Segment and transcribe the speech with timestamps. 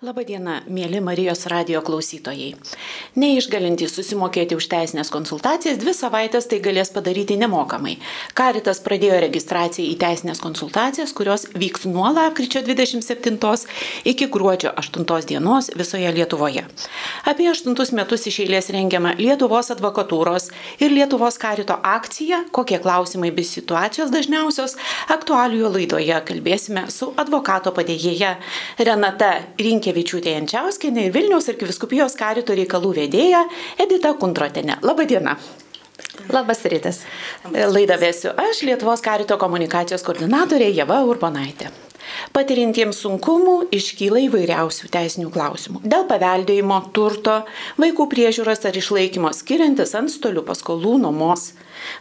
[0.00, 2.54] Labadiena, mėly Marijos radio klausytojai.
[3.20, 7.98] Neišgalintys susimokėti už teisinės konsultacijas dvi savaitės tai galės padaryti nemokamai.
[8.32, 13.66] Karitas pradėjo registraciją į teisinės konsultacijas, kurios vyks nuo lapkričio 27
[14.08, 16.64] iki gruodžio 8 dienos visoje Lietuvoje.
[17.28, 20.48] Apie 8 metus iš eilės rengiama Lietuvos advokatūros
[20.80, 24.78] ir Lietuvos karito akcija, kokie klausimai bei situacijos dažniausios,
[25.12, 28.38] aktualijų laidoje kalbėsime su advokato padėjėja
[28.80, 29.89] Renata Rinkė.
[29.90, 33.42] Jankievičiūtė Jančiauskinė ir Vilniaus arkiviskupijos karito reikalų vedėja
[33.82, 34.78] Edita Kundrotenė.
[34.86, 35.36] Labadiena.
[36.30, 37.02] Labas rytas.
[37.50, 41.89] Laidą vėsiu aš, Lietuvos karito komunikacijos koordinatorė Jeva Urbonaitė.
[42.36, 45.82] Patirintiems sunkumų iškyla įvairiausių teisinių klausimų.
[45.84, 47.40] Dėl paveldėjimo, turto,
[47.80, 51.50] vaikų priežiūros ar išlaikymo skiriantis ant stolių paskolų, nuomos.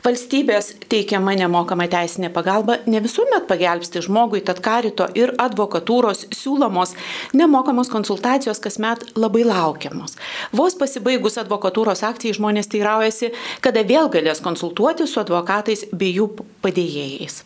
[0.03, 6.95] Valstybės teikiama nemokama teisinė pagalba ne visuomet pagelbsti žmogui, tad karito ir advokatūros siūlomos
[7.38, 10.17] nemokamos konsultacijos kasmet labai laukiamos.
[10.55, 16.30] Vos pasibaigus advokatūros akcijai žmonės teiraujasi, kada vėl galės konsultuoti su advokatais bei jų
[16.64, 17.44] padėjėjais.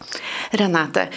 [0.57, 1.09] Renata,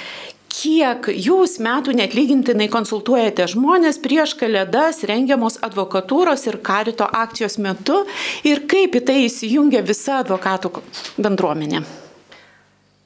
[0.56, 8.02] kiek jūs metų netlygintinai konsultuojate žmonės prieš kalėdas rengiamos advokatūros ir karito akcijos metu
[8.46, 10.72] ir kaip į tai įsijungia visa advokatų
[11.20, 11.84] bendruomenė?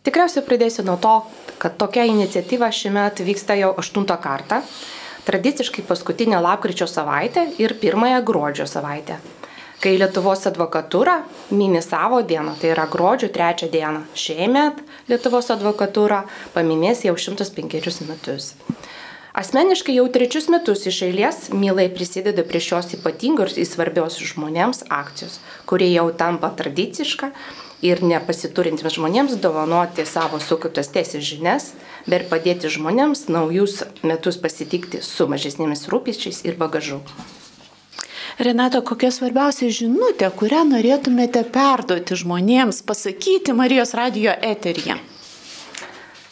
[0.07, 1.17] Tikriausiai pradėsiu nuo to,
[1.61, 4.63] kad tokia iniciatyva šiemet vyksta jau aštuntą kartą.
[5.27, 9.21] Tradiciškai paskutinę lapkričio savaitę ir pirmąją gruodžio savaitę
[9.81, 11.23] kai Lietuvos advokatūra
[11.57, 14.05] mini savo dieną, tai yra gruodžio trečią dieną.
[14.15, 18.55] Šiemet Lietuvos advokatūra paminės jau 105 metus.
[19.41, 25.39] Asmeniškai jau trečius metus iš eilės mielai prisideda prie šios ypatingos ir svarbios žmonėms akcijos,
[25.71, 27.31] kurie jau tampa tradiciška
[27.87, 31.73] ir nepasiturintiems žmonėms dovanoti savo sukauptas teisės žinias,
[32.11, 37.01] bet padėti žmonėms naujus metus pasitikti su mažesnėmis rūpiščiais ir bagažu.
[38.41, 44.95] Renata, kokia svarbiausia žinutė, kurią norėtumėte perduoti žmonėms, pasakyti Marijos radio eteryje?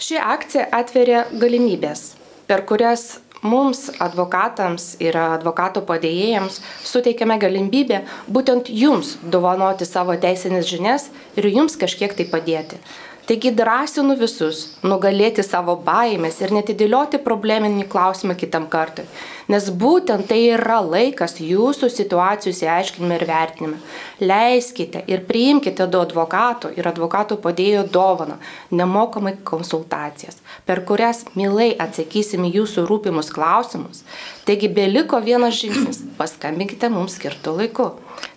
[0.01, 2.15] Ši akcija atveria galimybės,
[2.49, 11.11] per kurias mums, advokatams ir advokato padėjėjams, suteikiame galimybę būtent jums dovanoti savo teisinės žinias
[11.37, 12.81] ir jums kažkiek tai padėti.
[13.29, 19.05] Taigi drąsinu visus nugalėti savo baimės ir netidėlioti probleminį klausimą kitam kartui.
[19.53, 23.83] Nes būtent tai yra laikas jūsų situacijų įsiaiškinime ir vertinime.
[24.25, 28.41] Leiskite ir priimkite du advokatų ir advokatų padėjo dovaną
[28.73, 34.07] nemokamai konsultacijas, per kurias mielai atsakysime jūsų rūpimus klausimus.
[34.49, 37.93] Taigi beliko vienas žingsnis- paskambinkite mums skirtų laiku.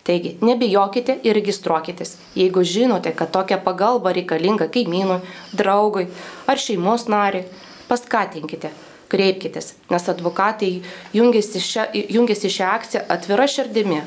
[0.07, 5.19] Taigi, nebijokite ir registruokitės, jeigu žinote, kad tokia pagalba reikalinga kaimynui,
[5.53, 6.07] draugui
[6.49, 7.43] ar šeimos nariui,
[7.89, 8.71] paskatinkite,
[9.11, 10.71] kreipkitės, nes advokatai
[11.13, 11.85] jungiasi šią,
[12.17, 14.01] jungiasi šią akciją atvira širdimi,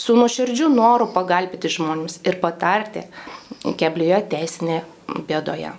[0.00, 3.04] su nuoširdžiu noru pagalbėti žmonėms ir patarti
[3.80, 4.84] keblioje teisinėje
[5.28, 5.72] bėdoje.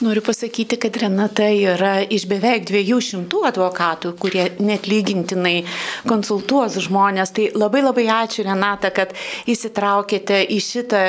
[0.00, 5.64] Noriu pasakyti, kad Renata yra iš beveik 200 advokatų, kurie net lygintinai
[6.08, 7.32] konsultuos žmonės.
[7.34, 9.14] Tai labai labai ačiū Renata, kad
[9.50, 11.02] įsitraukėte į šitą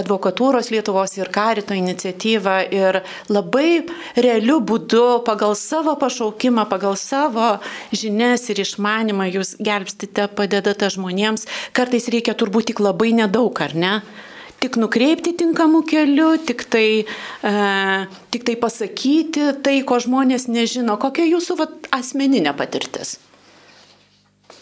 [0.00, 3.00] advokatūros Lietuvos ir karito iniciatyvą ir
[3.32, 3.86] labai
[4.16, 7.56] realiu būdu pagal savo pašaukimą, pagal savo
[7.92, 11.48] žinias ir išmanimą jūs gelbstite, padedate žmonėms.
[11.72, 13.96] Kartais reikia turbūt tik labai nedaug, ar ne?
[14.64, 17.52] Tik nukreipti tinkamų kelių, tik tai, e,
[18.32, 20.96] tik tai pasakyti tai, ko žmonės nežino.
[21.00, 23.18] Kokia jūsų vat, asmeninė patirtis?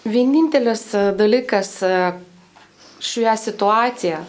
[0.03, 1.97] Vienintelis e, dalykas e,
[3.03, 4.25] šioje situacijoje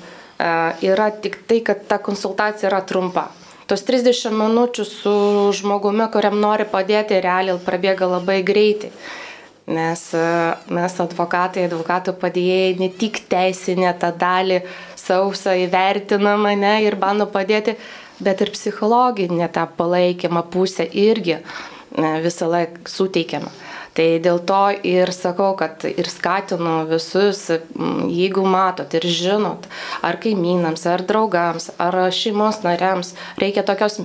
[0.83, 3.29] yra tik tai, kad ta konsultacija yra trumpa.
[3.69, 5.13] Tos 30 minučių su
[5.55, 8.89] žmogumi, kuriam nori padėti, realiai prabėga labai greitai.
[9.63, 10.01] Nes
[10.75, 14.59] mes advokatai, advokatų padėjėjai ne tik teisinę tą dalį
[14.99, 17.77] sausą įvertina mane ir bando padėti,
[18.23, 21.39] bet ir psichologinė tą palaikymą pusę irgi
[21.95, 23.51] visą laiką suteikiama.
[23.93, 27.45] Tai dėl to ir sakau, kad ir skatinu visus,
[28.09, 29.67] jeigu matot ir žinot,
[30.01, 33.99] ar kaimynams, ar draugams, ar šeimos nariams, reikia tokios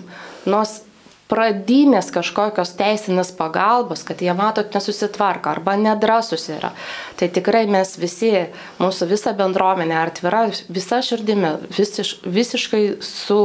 [0.44, 0.82] nors
[1.28, 6.72] pradinės kažkokios teisinės pagalbos, kad jie matot nesusitvarko arba nedrasus yra.
[7.20, 8.32] Tai tikrai mes visi,
[8.80, 13.40] mūsų visa bendruomenė atvira, visa širdimi, visiš, visiškai su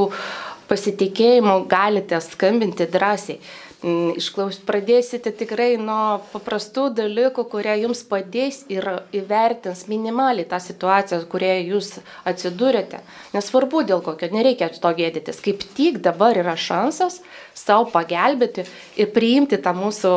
[0.72, 3.42] pasitikėjimu galite skambinti drąsiai.
[3.84, 11.20] Mm, išklaus, pradėsite tikrai nuo paprastų dalykų, kurie jums padės ir įvertins minimaliai tą situaciją,
[11.28, 11.90] kurioje jūs
[12.32, 13.02] atsidūrėte.
[13.36, 15.42] Nesvarbu dėl kokio, nereikia to gėdytis.
[15.44, 17.20] Kaip tik dabar yra šansas
[17.52, 18.64] savo pagelbėti
[18.96, 20.14] ir priimti tą mūsų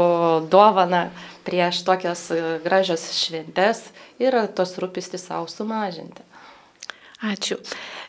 [0.52, 1.08] dovaną
[1.46, 2.28] prieš tokias
[2.62, 3.88] gražias šventes
[4.22, 6.22] ir tos rūpestį savo sumažinti.
[7.24, 7.56] Ačiū.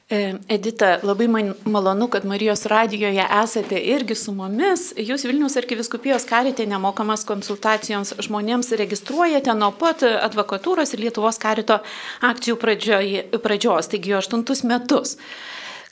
[0.10, 4.94] E, Edita, labai man malonu, kad Marijos radijoje esate irgi su mumis.
[4.96, 11.80] Jūs Vilnius arkiviskupijos karite nemokamas konsultacijoms žmonėms registruojate nuo pat advokatūros ir Lietuvos karito
[12.24, 15.16] akcijų pradžioje, pradžios, taigi jau aštuntus metus.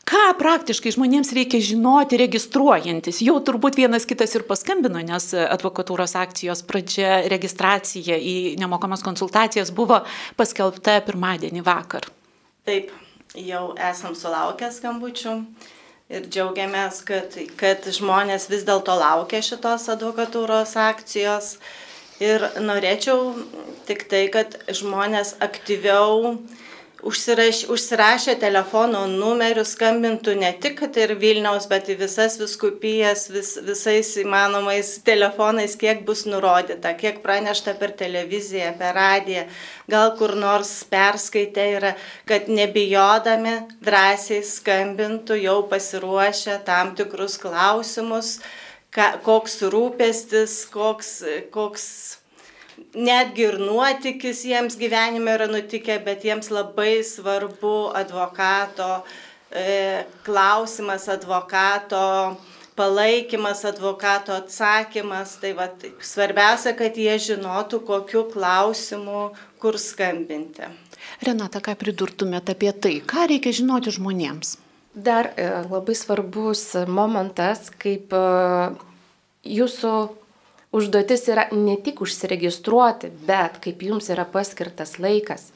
[0.06, 3.24] Ką praktiškai žmonėms reikia žinoti registruojantis?
[3.26, 10.04] Jau turbūt vienas kitas ir paskambino, nes advokatūros akcijos pradžia registracija į nemokamas konsultacijas buvo
[10.38, 12.06] paskelbta pirmadienį vakar.
[12.66, 12.94] Taip,
[13.38, 15.34] jau esam sulaukę skambučių
[16.14, 21.56] ir džiaugiamės, kad, kad žmonės vis dėlto laukia šitos advokatūros akcijos.
[22.24, 23.34] Ir norėčiau
[23.90, 26.38] tik tai, kad žmonės aktyviau
[27.04, 34.12] užsiraš, užsirašę telefono numerius skambintų ne tik ir Vilniaus, bet į visas viskupijas, vis, visais
[34.22, 39.46] įmanomais telefonais, kiek bus nurodyta, kiek pranešta per televiziją, per radiją,
[39.92, 41.96] gal kur nors perskaitę yra,
[42.26, 48.40] kad nebijodami drąsiai skambintų, jau pasiruošę tam tikrus klausimus,
[48.96, 51.18] ka, koks rūpestis, koks,
[51.52, 51.90] koks
[52.95, 59.04] netgi ir nuotykis jiems gyvenime yra nutikę, bet jiems labai svarbu advokato
[59.51, 62.36] e, klausimas, advokato
[62.75, 65.38] palaikymas, advokato atsakymas.
[65.42, 69.30] Tai va, tai svarbiausia, kad jie žinotų, kokiu klausimu,
[69.62, 70.68] kur skambinti.
[71.25, 74.57] Renata, ką pridurtumėte apie tai, ką reikia žinoti žmonėms?
[74.95, 78.22] Dar e, labai svarbus momentas, kaip e,
[79.45, 79.95] jūsų
[80.75, 85.50] užduotis yra ne tik užsiregistruoti, bet kaip jums yra paskirtas laikas.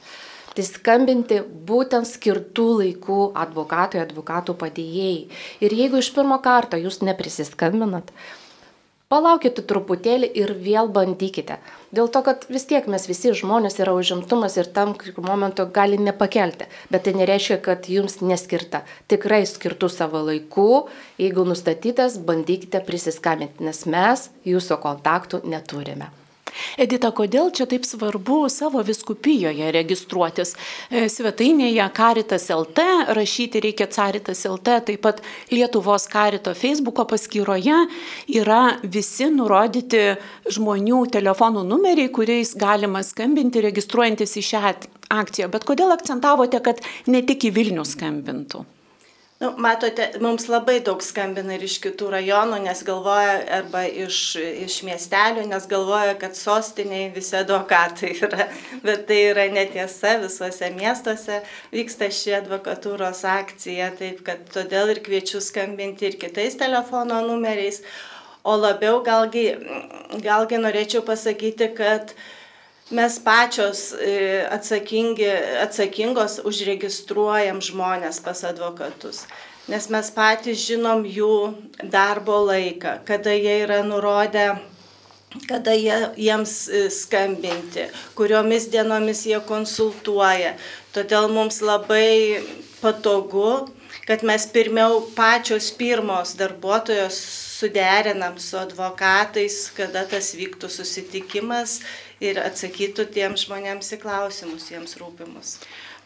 [0.50, 1.38] Tai skambinti
[1.68, 5.20] būtent skirtų laikų advokatui, advokatų padėjėjai.
[5.62, 8.10] Ir jeigu iš pirmo karto jūs neprisiskambinat,
[9.10, 11.56] Palaukite truputėlį ir vėl bandykite.
[11.90, 16.68] Dėl to, kad vis tiek mes visi žmonės yra užimtumas ir tam momentu gali nepakelti.
[16.94, 18.84] Bet tai nereiškia, kad jums neskirta.
[19.10, 20.68] Tikrai skirtų savo laiku,
[21.18, 26.12] jeigu nustatytas, bandykite prisiskambinti, nes mes jūsų kontaktų neturime.
[26.80, 30.54] Edita, kodėl čia taip svarbu savo viskupijoje registruotis?
[30.90, 32.86] E, svetainėje Karitas LT,
[33.16, 37.84] rašyti reikia Caritas LT, taip pat Lietuvos Karito Facebooko paskyroje
[38.40, 40.16] yra visi nurodyti
[40.50, 44.66] žmonių telefonų numeriai, kuriais galima skambinti registruojantis į šią
[45.10, 45.48] akciją.
[45.52, 48.66] Bet kodėl akcentavote, kad ne tik į Vilnių skambintų?
[49.40, 54.74] Nu, matote, mums labai daug skambina ir iš kitų rajonų, nes galvoja, arba iš, iš
[54.84, 58.50] miestelių, nes galvoja, kad sostiniai visi advokatai yra.
[58.84, 61.38] Bet tai yra netiesa, visuose miestuose
[61.72, 67.80] vyksta ši advokatūros akcija, taip kad todėl ir kviečiu skambinti ir kitais telefono numeriais.
[68.44, 69.46] O labiau galgi,
[70.20, 72.12] galgi norėčiau pasakyti, kad
[72.90, 74.42] mes pačios e,
[75.62, 79.24] atsakingos užregistruojam žmonės pas advokatus.
[79.70, 81.54] Nes mes patys žinom jų
[81.92, 84.50] darbo laiką, kada jie yra nurodę
[85.48, 87.86] kada jie, jiems e, skambinti,
[88.18, 90.56] kuriomis dienomis jie konsultuoja.
[90.94, 92.42] Todėl mums labai
[92.80, 93.68] patogu,
[94.08, 97.20] kad mes pirmiau pačios pirmos darbuotojos
[97.60, 101.80] suderinam su advokatais, kada tas vyktų susitikimas
[102.24, 105.56] ir atsakytų tiems žmonėms į klausimus, jiems rūpimus.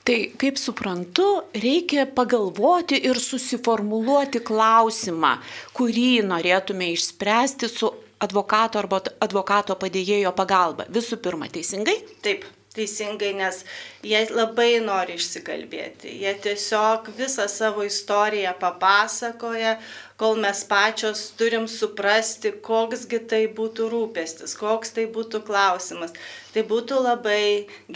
[0.04, 5.38] Tai kaip suprantu, reikia pagalvoti ir susiformuluoti klausimą,
[5.76, 7.88] kurį norėtume išspręsti su
[8.24, 10.84] advokato arba advokato padėjėjo pagalba.
[10.92, 11.96] Visų pirma, teisingai?
[12.24, 12.44] Taip.
[12.74, 13.60] Teisingai, nes
[14.02, 16.10] jie labai nori išsikalbėti.
[16.24, 19.76] Jie tiesiog visą savo istoriją papasakoja,
[20.18, 26.16] kol mes pačios turim suprasti, koksgi tai būtų rūpestis, koks tai būtų klausimas.
[26.50, 27.44] Tai būtų labai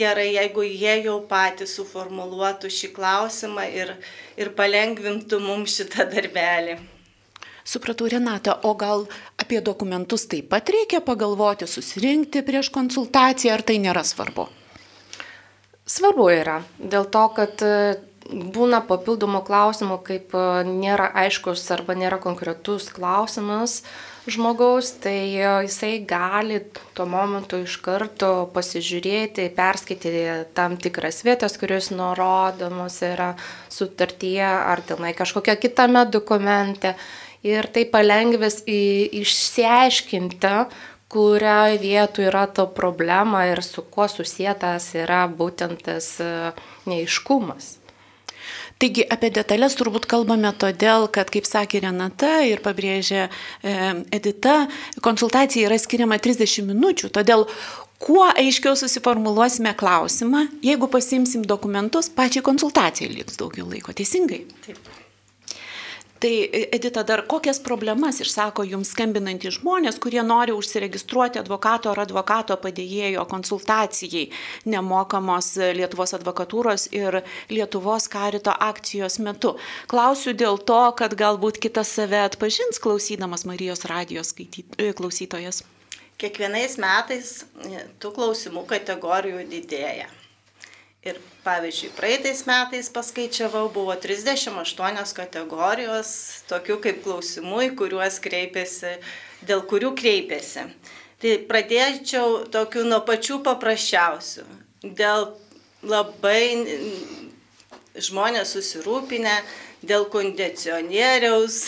[0.02, 3.90] gerai, jeigu jie jau patys suformuluotų šį klausimą ir,
[4.38, 6.78] ir palengvintų mums šitą darbelį.
[7.68, 9.08] Supratau, Renata, o gal
[9.42, 14.46] apie dokumentus taip pat reikia pagalvoti, susirinkti prieš konsultaciją, ar tai nėra svarbu?
[15.88, 17.96] Svarbu yra, dėl to, kad e,
[18.28, 23.78] būna papildomų klausimų, kaip e, nėra aiškus arba nėra konkretus klausimas
[24.28, 26.58] žmogaus, tai e, jisai gali
[26.92, 30.26] tuo momentu iš karto pasižiūrėti, perskaityti
[30.58, 33.30] tam tikras vietas, kurios nurodomos yra
[33.72, 36.98] sutartyje ar tenai kažkokia kitame dokumente.
[37.48, 40.52] Ir tai palengvės išsiaiškinti,
[41.08, 46.52] kurioje vietoje yra to problema ir su kuo susijęs yra būtent tas e,
[46.88, 47.76] neiškumas.
[48.78, 53.74] Taigi apie detalės turbūt kalbame todėl, kad, kaip sakė Renata ir pabrėžė e,
[54.14, 54.68] Edita,
[55.02, 57.48] konsultacija yra skiriama 30 minučių, todėl
[57.98, 63.96] kuo aiškiau susiformuluosime klausimą, jeigu pasimsim dokumentus, pačiai konsultacijai liks daugiau laiko.
[63.96, 64.44] Teisingai?
[64.68, 65.07] Taip.
[66.18, 72.56] Tai Edita, dar kokias problemas išsako jums skambinantys žmonės, kurie nori užsiregistruoti advokato ar advokato
[72.58, 74.24] padėjėjo konsultacijai
[74.66, 77.20] nemokamos Lietuvos advokatūros ir
[77.54, 79.54] Lietuvos karito akcijos metu.
[79.86, 85.62] Klausiu dėl to, kad galbūt kitas save atpažins klausydamas Marijos radijos skaityt, klausytojas.
[86.18, 87.34] Kiekvienais metais
[88.02, 90.10] tų klausimų kategorijų didėja.
[91.06, 96.08] Ir pavyzdžiui, praeitais metais paskaičiavau, buvo 38 kategorijos,
[96.50, 98.96] tokių kaip klausimų, į kuriuos kreipėsi,
[99.46, 100.64] dėl kurių kreipėsi.
[101.22, 104.42] Tai pradėčiau tokių nuo pačių paprasčiausių.
[104.98, 105.28] Dėl
[105.86, 106.42] labai
[107.94, 109.36] žmonės susirūpinę,
[109.86, 111.60] dėl kondicionieriaus,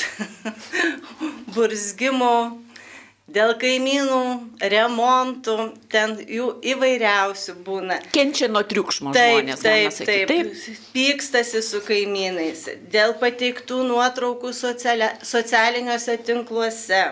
[1.55, 2.35] burzgimo,
[3.35, 4.21] dėl kaimynų,
[4.73, 5.57] remontų,
[5.93, 7.99] ten jų įvairiausių būna.
[8.15, 9.63] Kenčia nuo triukšmo taip, žmonės.
[9.65, 10.53] Taip, taip, taip.
[10.95, 17.03] Pykstasi su kaimynais, dėl pateiktų nuotraukų socialia, socialiniuose tinkluose,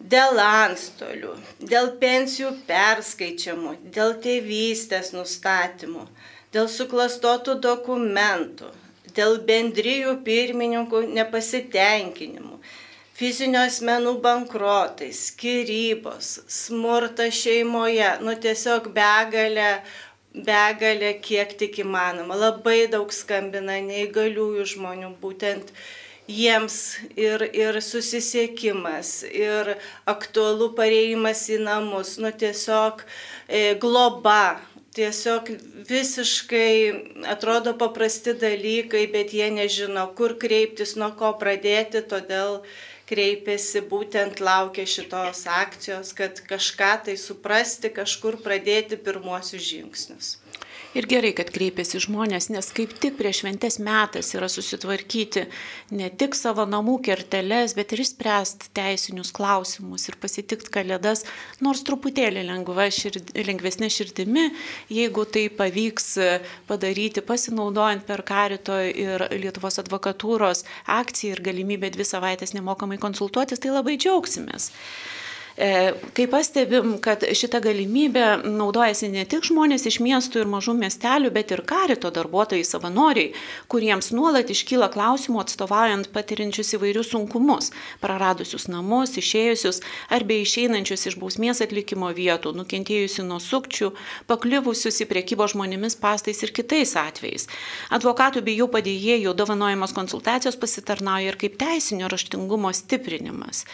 [0.00, 6.06] dėl antstolių, dėl pensijų perskaičiamų, dėl tėvystės nustatymų,
[6.54, 8.70] dėl suklastotų dokumentų,
[9.16, 12.60] dėl bendrijų pirmininkų nepasitenkinimų
[13.20, 19.82] fizinio asmenų bankrotai, skirybos, smurtas šeimoje, nu tiesiog begalė,
[20.32, 22.38] begalė kiek tik įmanoma.
[22.46, 25.74] Labai daug skambina neįgaliųjų žmonių, būtent
[26.30, 26.78] jiems
[27.18, 29.74] ir, ir susisiekimas, ir
[30.08, 34.60] aktualų pareimas į namus, nu tiesiog e, globa,
[34.96, 35.50] tiesiog
[35.90, 42.62] visiškai atrodo paprasti dalykai, bet jie nežino, kur kreiptis, nuo ko pradėti, todėl
[43.10, 50.36] kreipiasi, būtent laukia šitos akcijos, kad kažką tai suprasti, kažkur pradėti pirmuosius žingsnius.
[50.90, 55.44] Ir gerai, kad kreipiasi žmonės, nes kaip tik prieš šventės metas yra susitvarkyti
[55.94, 61.22] ne tik savo namų kerteles, bet ir išspręsti teisinius klausimus ir pasitikti kalėdas,
[61.62, 62.42] nors truputėlį
[62.90, 64.48] šird, lengvesnė širdimi,
[64.90, 66.10] jeigu tai pavyks
[66.66, 73.70] padaryti pasinaudojant per Karito ir Lietuvos advokatūros akciją ir galimybę dvi savaitės nemokamai konsultuotis, tai
[73.70, 74.72] labai džiaugsimės.
[75.60, 81.28] E, kai pastebim, kad šitą galimybę naudojasi ne tik žmonės iš miestų ir mažų miestelių,
[81.34, 83.34] bet ir karito darbuotojai savanoriai,
[83.68, 87.68] kuriems nuolat iškyla klausimų atstovaujant patirinčius įvairius sunkumus-
[88.04, 93.92] praradusius namus, išėjusius arba išeinančius iš bausmės atlikimo vietų, nukentėjusius nuo sukčių,
[94.32, 97.46] pakliuvusius į priekybo žmonėmis pastais ir kitais atvejais.
[97.90, 103.66] Advokatų bei jų padėjėjų dovanojamos konsultacijos pasitarnauja ir kaip teisinio raštingumo stiprinimas.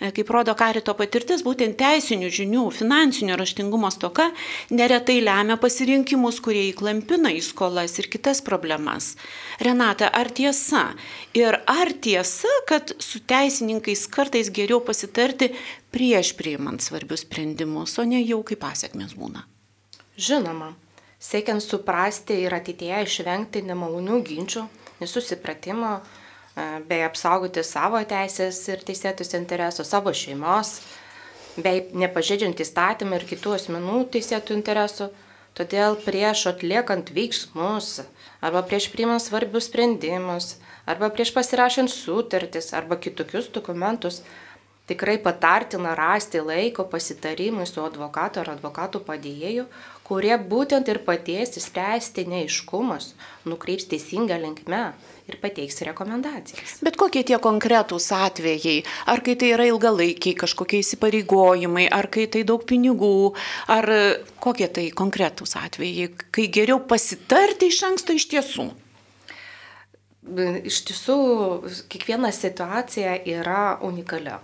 [0.00, 4.32] E, kaip rodo karito patirtis, patirtis, būtent teisinių žinių, finansinio raštingumo stoka
[4.70, 9.16] neretai lemia pasirinkimus, kurie įklampina į skolas ir kitas problemas.
[9.60, 10.94] Renata, ar tiesa?
[11.34, 15.54] Ir ar tiesa, kad su teisininkais kartais geriau pasitarti
[15.90, 19.44] prieš priimant svarbius sprendimus, o ne jau kaip pasiekmes būna?
[20.16, 20.74] Žinoma,
[21.18, 24.66] siekiant suprasti ir ateityje išvengti nemalonių ginčių,
[25.00, 26.00] nesusipratimo,
[26.54, 30.80] e, bei apsaugoti savo teisės ir teisėtus interesus savo šeimos,
[31.56, 35.10] bei nepažeidžiant įstatymą ir kitų asmenų teisėtų interesų.
[35.54, 38.00] Todėl prieš atliekant veiksmus
[38.42, 40.56] arba prieš priimant svarbius sprendimus
[40.90, 44.24] arba prieš pasirašant sutartis arba kitokius dokumentus
[44.86, 49.64] tikrai patartina rasti laiko pasitarimui su advokatu ar advokatų padėjėju,
[50.04, 53.14] kurie būtent ir padės įspręsti neiškumus,
[53.48, 54.84] nukreips teisingą linkmę
[55.28, 56.78] ir pateiks rekomendacijas.
[56.84, 58.82] Bet kokie tie konkretūs atvejai?
[59.10, 63.32] Ar kai tai yra ilgalaikiai kažkokie įsipareigojimai, ar kai tai daug pinigų,
[63.72, 63.88] ar
[64.44, 68.68] kokie tai konkretūs atvejai, kai geriau pasitarti iš anksto iš tiesų?
[70.64, 71.16] Iš tiesų,
[71.92, 74.36] kiekviena situacija yra unikali.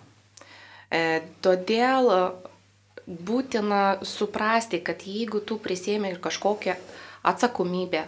[0.91, 2.09] E, todėl
[3.07, 6.77] būtina suprasti, kad jeigu tu prisėmė ir kažkokią
[7.31, 8.05] atsakomybę,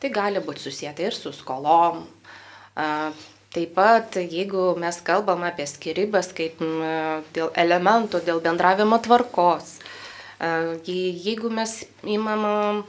[0.00, 2.04] tai gali būti susijęta ir su skolom,
[2.76, 6.58] Taip pat, jeigu mes kalbam apie skirybas kaip
[7.32, 9.78] dėl elementų, dėl bendravimo tvarkos,
[10.84, 12.84] jeigu mes įmam,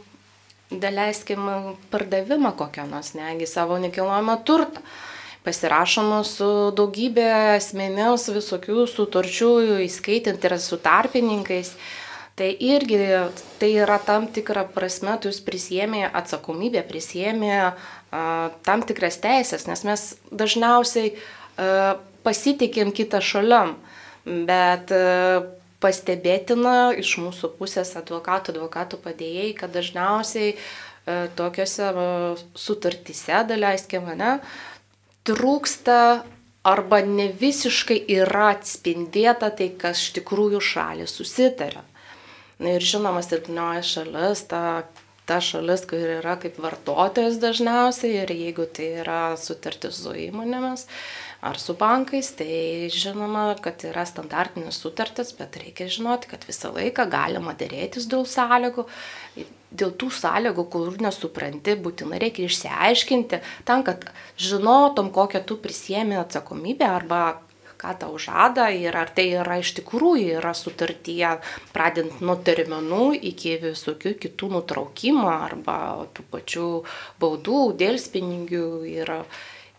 [0.67, 1.47] daleiskim,
[1.93, 4.83] pardavimą kokią nors, negi savo nekilnojamą turtą,
[5.47, 9.51] pasirašoma su daugybė asmenėms visokių sutarčių,
[9.85, 11.77] įskaitant ir su tarpininkais,
[12.37, 12.97] Tai irgi
[13.57, 19.81] tai yra tam tikra prasme, tu jūs prisėmė atsakomybę, prisėmė uh, tam tikras teisės, nes
[19.87, 23.73] mes dažniausiai uh, pasitikėm kitą šalim,
[24.45, 25.49] bet uh,
[25.81, 34.37] pastebėtina iš mūsų pusės advokatų, advokatų padėjėjai, kad dažniausiai uh, tokiuose uh, sutartyse, daleiskim, ne,
[35.25, 35.99] trūksta
[36.61, 41.81] arba ne visiškai yra atspindėta tai, kas iš tikrųjų šalis susitarė.
[41.81, 41.96] Na
[42.59, 44.63] ir žinoma, silpnioji šalis, ta,
[45.29, 50.87] ta šalis, kur yra kaip vartotojas dažniausiai ir jeigu tai yra sutartis su įmonėmis
[51.41, 57.05] ar su bankais, tai žinoma, kad yra standartinis sutartis, bet reikia žinoti, kad visą laiką
[57.11, 58.87] galima dėrėtis dėl sąlygų.
[59.77, 64.07] Dėl tų sąlygų, kur nesupranti, būtinai reikia išsiaiškinti, tam, kad
[64.39, 67.21] žinotum, kokią tu prisiemi atsakomybę arba
[67.81, 71.37] ką tau žada ir ar tai yra iš tikrųjų yra sutartyje,
[71.75, 75.77] pradint nuo terminų iki visokių kitų nutraukimo arba
[76.15, 76.69] tų pačių
[77.21, 79.13] baudų, dėlspinigių ir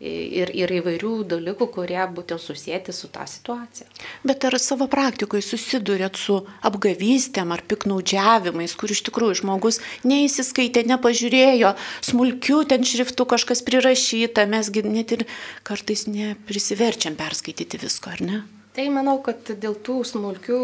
[0.01, 3.89] ir, ir įvairių dalykų, kurie būtent susijęti su tą situaciją.
[4.27, 11.75] Bet ar savo praktikoje susidurėt su apgavystėm ar piknaudžiavimais, kur iš tikrųjų žmogus neįsiskaitė, nepažiūrėjo,
[12.11, 15.27] smulkių ten šriftų kažkas prirašyta, mesgi net ir
[15.67, 18.45] kartais neprisiverčiam perskaityti visko, ar ne?
[18.79, 20.59] Tai manau, kad dėl tų smulkių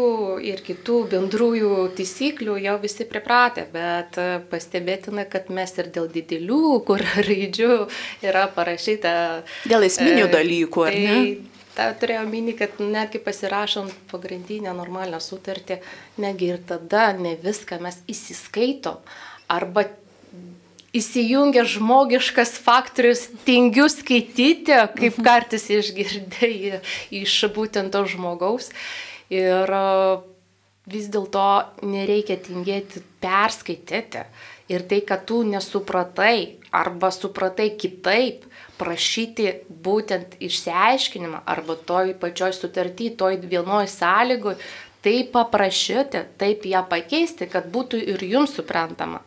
[0.47, 4.15] ir kitų bendrųjų taisyklių jau visi pripratę, bet
[4.47, 7.73] pastebėtina, kad mes ir dėl didelių, kur raidžių
[8.23, 9.11] yra parašyta.
[9.67, 11.65] Dėl esminių e, dalykų, ar tai, ne?
[11.75, 15.81] Ta turėjau minį, kad netgi pasirašant pagrindinę normalią sutartį,
[16.23, 19.03] netgi ir tada ne viską mes įsiskaitom
[19.51, 19.89] arba
[20.95, 25.25] įsijungia žmogiškas faktorius, tingiu skaityti, kaip mhm.
[25.25, 26.81] kartais išgirdai
[27.23, 28.71] iš būtent to žmogaus.
[29.33, 29.71] Ir
[30.85, 31.45] vis dėlto
[31.85, 34.25] nereikia tingėti perskaityti.
[34.69, 38.47] Ir tai, kad tu nesupratai arba supratai kitaip,
[38.79, 44.57] prašyti būtent išsiaiškinimą arba toj pačioj sutartį, toj vienoj sąlygoj,
[45.05, 49.21] taip paprašyti, taip ją pakeisti, kad būtų ir jums suprantama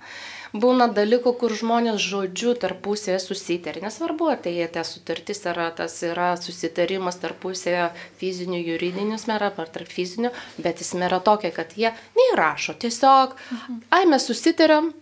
[0.53, 3.83] būna dalykų, kur žmonės žodžiu tarpusėje susitarė.
[3.87, 9.91] Nesvarbu, ar tai ta sutartis ar tas yra susitarimas tarpusėje fizinių, juridinių smerą ar tarp
[9.93, 12.79] fizinių, bet jis yra tokia, kad jie neįrašo.
[12.79, 13.83] Tiesiog, mhm.
[13.95, 14.93] ai mes susitarėm,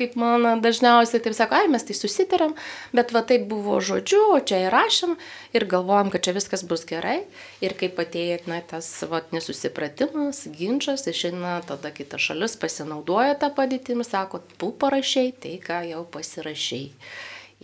[0.00, 2.54] kaip man dažniausiai taip sako, ai mes tai susitarėm,
[2.96, 5.16] bet va taip buvo žodžiu, o čia įrašėm
[5.56, 7.20] ir galvojam, kad čia viskas bus gerai.
[7.64, 14.06] Ir kaip atėjo na, tas va, nesusipratimas, ginčas, išeina tada kita šalis pasinaudoja tą padėtimį,
[14.08, 16.90] sako, tu parašiai tai, ką jau pasirašiai.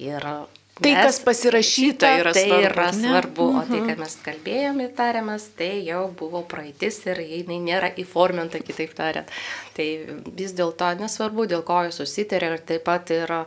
[0.06, 0.30] Ir
[0.76, 2.66] Tai, mes, kas pasirašyta, yra tai svarbu.
[2.68, 7.56] Yra svarbu o tai, ką mes kalbėjome ir tarėmės, tai jau buvo praeitis ir jinai
[7.64, 9.30] nėra įforminta, kitaip tariant.
[9.76, 9.86] Tai
[10.36, 13.46] vis dėlto nesvarbu, dėl ko jūs susitarė ir taip pat yra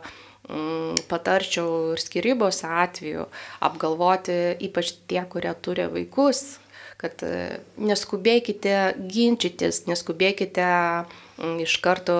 [0.50, 3.28] mm, patarčiau ir skirybos atveju
[3.62, 6.58] apgalvoti, ypač tie, kurie turi vaikus,
[6.98, 12.18] kad e, neskubėkite ginčytis, neskubėkite mm, iš karto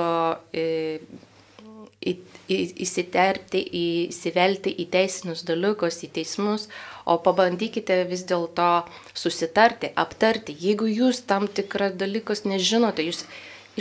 [0.55, 1.01] e,
[2.01, 2.15] į, į,
[2.85, 6.69] įsiterpti, įsivelti į teisinius dalykus, į teismus,
[7.07, 8.71] o pabandykite vis dėlto
[9.15, 10.57] susitarti, aptarti.
[10.59, 13.25] Jeigu jūs tam tikrą dalykus nežinote, jūs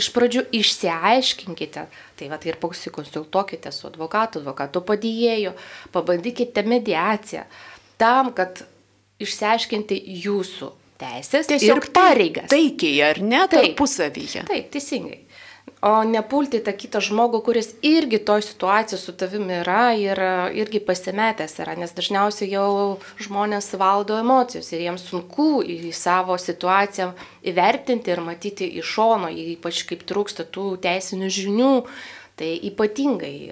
[0.00, 5.54] iš pradžių išsiaiškinkite, tai va ir pasikonsultuokite su advokatu, advokatu padėjėju,
[5.94, 7.46] pabandykite mediaciją
[8.00, 8.62] tam, kad
[9.20, 12.48] išsiaiškinti jūsų teisės Tiesiog ir pareigas.
[12.52, 14.46] Taikiai, ar ne, tarpusavyje.
[14.48, 15.24] Taip, teisingai
[15.80, 20.20] o nepulti tą kitą žmogų, kuris irgi toj situacijai su tavimi yra ir
[20.60, 27.14] irgi pasimetęs yra, nes dažniausiai jau žmonės valdo emocijos ir jiems sunku į savo situaciją
[27.48, 31.74] įvertinti ir matyti iš šono, ypač kaip trūksta tų teisinių žinių.
[32.40, 33.50] Tai ypatingai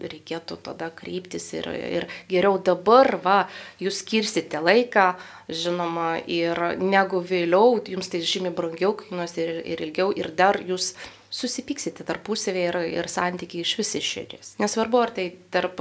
[0.00, 3.34] reikėtų tada kreiptis ir, ir geriau dabar, va,
[3.76, 5.10] jūs skirsite laiką,
[5.52, 10.94] žinoma, ir negu vėliau, jums tai žymiai brangiau kainuos ir, ir ilgiau, ir dar jūs
[11.30, 14.54] susipyksite tarpusavėje ir, ir santykiai iš vis išėdės.
[14.62, 15.78] Nesvarbu, ar tai tarp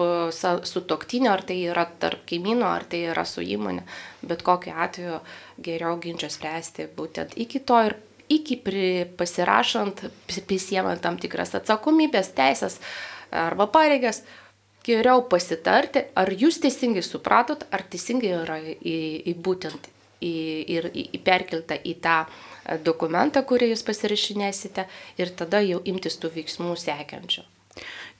[0.69, 3.85] sutoktinio, ar tai yra tarp kaimynų, ar tai yra su įmonė,
[4.29, 5.21] bet kokiu atveju
[5.65, 7.97] geriau ginčio spręsti būtent iki to ir
[8.29, 8.59] iki
[9.17, 12.77] pasirašant, prisiemant tam tikras atsakomybės, teisės
[13.33, 14.21] arba pareigas,
[14.85, 19.89] geriau pasitarti, ar jūs teisingai supratot, ar teisingai yra į, į būtent
[20.21, 20.33] į,
[20.77, 22.21] ir į, į perkelta į tą
[22.85, 24.85] dokumentą, kurį jūs pasirašinėsite
[25.21, 27.45] ir tada jau imtis tų veiksmų sekiančių.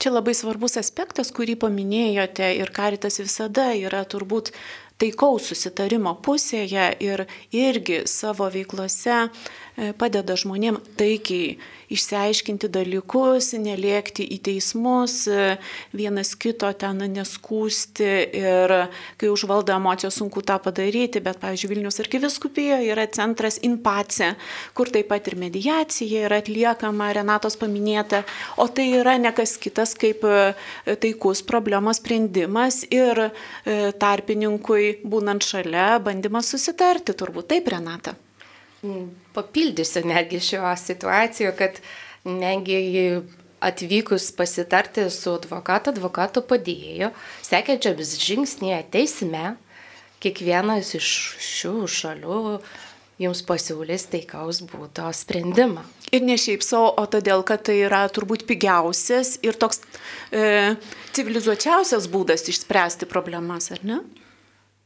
[0.00, 4.54] Čia labai svarbus aspektas, kurį paminėjote ir karitas visada yra turbūt
[5.00, 7.24] taikaus susitarimo pusėje ir
[7.56, 11.56] irgi savo veiklose e, padeda žmonėm taikiai
[11.90, 15.24] išsiaiškinti dalykus, nelėkti į teismus,
[15.96, 18.74] vienas kito ten neskūsti ir
[19.18, 24.32] kai užvaldo emocijos sunku tą padaryti, bet, pavyzdžiui, Vilnius arkiviskupijoje yra centras Inpace,
[24.76, 28.22] kur taip pat ir mediacija yra atliekama, Renatos paminėta,
[28.60, 30.22] o tai yra nekas kitas kaip
[31.02, 33.26] taikus problemos sprendimas ir
[33.98, 38.16] tarpininkui būnant šalia bandymas susitarti, turbūt taip, Renata.
[38.80, 41.82] Mm, papildysiu netgi šio situacijų, kad
[42.24, 43.20] negi
[43.60, 47.10] atvykus pasitarti su advokatu, advokato padėjo,
[47.44, 49.56] sekiančiams žingsnėje teisme,
[50.24, 51.10] kiekvienas iš
[51.44, 52.40] šių šalių
[53.20, 55.84] jums pasiūlys taikaus būdo sprendimą.
[56.10, 59.82] Ir ne šiaip savo, o todėl, kad tai yra turbūt pigiausias ir toks
[60.32, 60.74] e,
[61.14, 64.00] civilizuočiausias būdas išspręsti problemas, ar ne?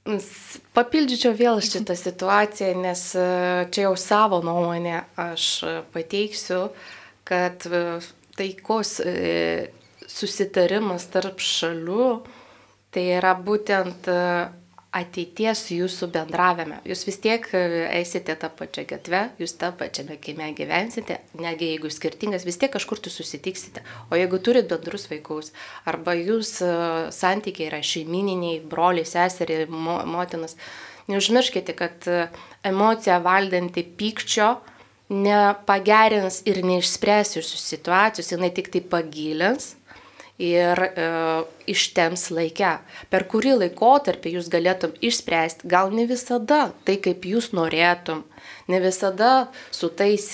[0.04, 3.28] Papildyčiau vėl šitą situaciją, nes e,
[3.72, 5.46] čia jau savo nuomonę aš
[5.94, 6.66] pateiksiu,
[7.24, 7.80] kad e,
[8.36, 9.14] taikos e,
[10.04, 12.10] susitarimas tarp šalių
[12.92, 14.10] tai yra būtent
[14.94, 16.78] ateities jūsų bendravime.
[16.86, 22.46] Jūs vis tiek eisite tą pačią gatvę, jūs tą pačiame kieme gyvensite, negi jeigu skirtingas,
[22.46, 23.82] vis tiek kažkur tu susitiksite.
[24.10, 25.50] O jeigu turit bendrus vaikus,
[25.90, 26.72] arba jūs e,
[27.14, 30.54] santykiai yra šeimininiai, broliai, seserį, mo, motinas,
[31.10, 32.28] neužmirškite, kad e,
[32.66, 34.54] emocija valdanti pykčio
[35.10, 39.74] nepagerins ir neišspręs jūsų situacijos, jinai tik tai pagilins
[40.42, 41.08] ir e,
[41.70, 42.76] ištems laikę,
[43.10, 48.24] per kurį laikotarpį jūs galėtum išspręsti, gal ne visada tai, kaip jūs norėtum,
[48.68, 50.26] ne visada su tais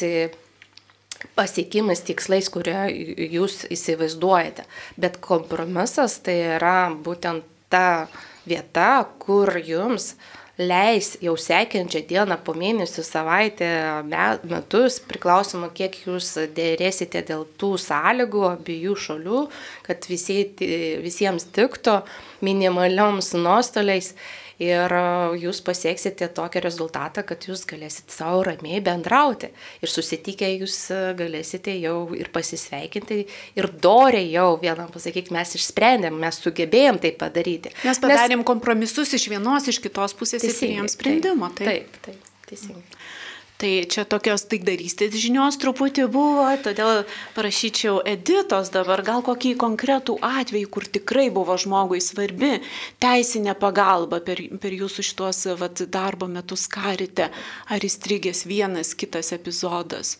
[1.36, 2.78] pasiekimais, tikslais, kurie
[3.28, 4.64] jūs įsivaizduojate.
[4.96, 8.08] Bet kompromisas tai yra būtent ta
[8.48, 13.70] vieta, kur jums uh, leis jau sekiančią dieną, po mėnesį, savaitę,
[14.50, 19.40] metus, priklausomai kiek jūs dėrėsite dėl tų sąlygų abiejų šalių,
[19.86, 20.42] kad visi,
[21.04, 22.00] visiems tiktų
[22.44, 24.14] minimalioms nuostoliais
[24.60, 25.02] ir e,
[25.42, 29.50] jūs pasieksite tokį rezultatą, kad jūs galėsite savo ramiai bendrauti.
[29.80, 33.22] Ir susitikę jūs e, galėsite jau ir pasisveikinti
[33.58, 37.74] ir doriai jau vienam pasakyti, mes išsprendėm, mes sugebėjom tai padaryti.
[37.86, 38.48] Mes padarėm Nes...
[38.52, 41.54] kompromisus iš vienos, iš kitos pusės ir priėm sprendimą.
[41.60, 42.99] Taip, taip, taip teisingai.
[43.60, 47.02] Tai čia tokios taikdarystės žinios truputį buvo, todėl
[47.36, 52.54] parašyčiau Editos dabar gal kokį konkretų atvejį, kur tikrai buvo žmogui svarbi
[53.04, 57.28] teisinė pagalba per, per jūsų šitos vat, darbo metus karite,
[57.68, 60.16] ar įstrigęs vienas kitas epizodas.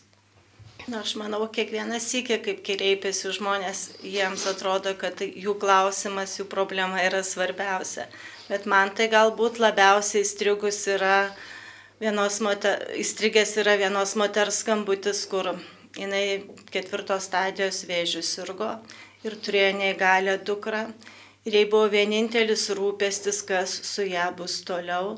[0.85, 7.01] Na, aš manau, kiekvienas sykė, kaip kreipiasi žmonės, jiems atrodo, kad jų klausimas, jų problema
[7.05, 8.05] yra svarbiausia.
[8.49, 11.31] Bet man tai galbūt labiausiai įstrigus yra
[12.01, 15.53] vienos moter, įstrigęs yra vienos moters skambutis, kur
[15.97, 18.71] jinai ketvirtos stadijos vėžių sirgo
[19.27, 20.87] ir turėjo neįgalę dukrą.
[21.45, 25.15] Ir jai buvo vienintelis rūpestis, kas su ją bus toliau,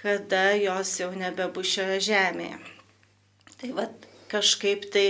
[0.00, 2.58] kada jos jau nebebus šioje žemėje.
[3.60, 5.04] Tai vad kažkaip tai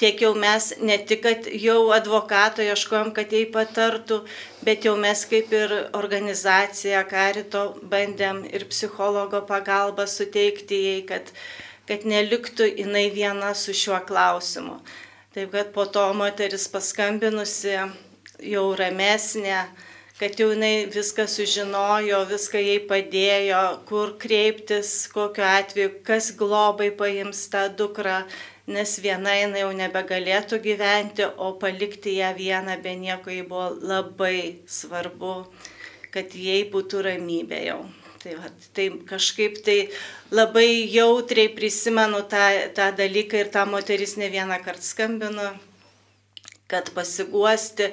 [0.00, 4.20] tiek jau mes ne tik, kad jau advokato ieškojom, kad jai patartų,
[4.66, 11.32] bet jau mes kaip ir organizacija Karito bandėm ir psichologo pagalbą suteikti jai, kad,
[11.88, 14.80] kad neliktų jinai viena su šiuo klausimu.
[15.34, 17.72] Taip kad po to moteris paskambinusi
[18.44, 19.64] jau ramesnė,
[20.18, 27.40] kad jau jinai viską sužinojo, viską jai padėjo, kur kreiptis, kokiu atveju, kas globai paims
[27.50, 28.20] tą dukrą,
[28.70, 34.62] nes viena jinai jau nebegalėtų gyventi, o palikti ją vieną be nieko jai buvo labai
[34.70, 35.34] svarbu,
[36.14, 37.82] kad jai būtų ramybė jau.
[38.24, 39.78] Tai, va, tai kažkaip tai
[40.32, 45.50] labai jautriai prisimenu tą, tą dalyką ir tą moteris ne vieną kartą skambino,
[46.70, 47.90] kad pasiguosti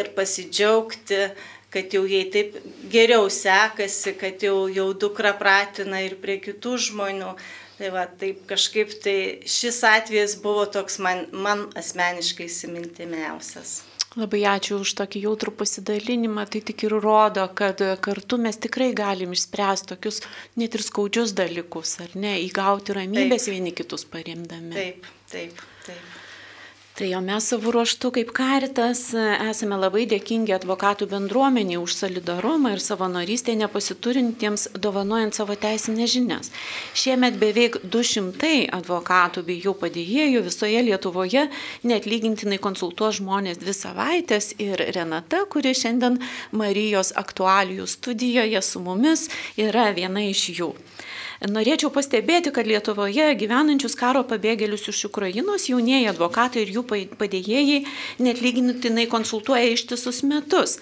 [0.00, 1.20] ir pasidžiaugti,
[1.74, 2.56] kad jau jai taip
[2.92, 7.34] geriau sekasi, kad jau, jau dukra pratina ir prie kitų žmonių.
[7.74, 9.16] Tai va, taip kažkaip tai
[9.50, 13.80] šis atvejis buvo toks man, man asmeniškai įsimintimiausias.
[14.14, 19.34] Labai ačiū už tokį jautrų pasidalinimą, tai tik ir rodo, kad kartu mes tikrai galim
[19.34, 20.20] išspręsti tokius
[20.60, 23.56] net ir skaudžius dalykus, ar ne, įgauti ramybės taip.
[23.56, 24.70] vieni kitus paremdami.
[24.76, 26.13] Taip, taip, taip.
[26.94, 32.82] Tai jo mes savo ruoštų kaip karitas esame labai dėkingi advokatų bendruomeniai už solidarumą ir
[32.84, 36.52] savanorystę nepasiturintiems dovanojant savo teisinės žinias.
[36.94, 41.48] Šiemet beveik 200 advokatų bei jų padėjėjų visoje Lietuvoje
[41.82, 46.22] netlygintinai konsultuos žmonės dvi savaitės ir Renata, kuri šiandien
[46.54, 49.26] Marijos aktualijų studijoje su mumis,
[49.58, 50.70] yra viena iš jų.
[51.42, 56.84] Norėčiau pastebėti, kad Lietuvoje gyvenančius karo pabėgėlius iš Ukrainos jaunieji advokatai ir jų
[57.18, 57.80] padėjėjai
[58.22, 60.78] net lygintinai konsultuoja ištisus metus.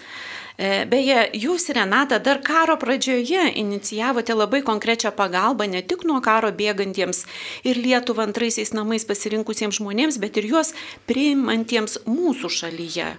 [0.59, 6.53] E, beje, jūs, Renata, dar karo pradžioje inicijavote labai konkrečią pagalbą ne tik nuo karo
[6.53, 7.25] bėgantiems
[7.65, 10.75] ir Lietuvą antraisiais namais pasirinkusiems žmonėms, bet ir juos
[11.09, 13.15] priimantiems mūsų šalyje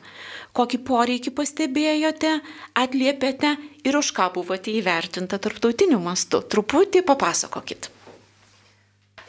[0.54, 2.36] kokį poreikį pastebėjote,
[2.78, 6.44] atliepėte ir už ką buvote įvertinta tarptautiniu mastu.
[6.46, 7.90] Truputį papasakokit.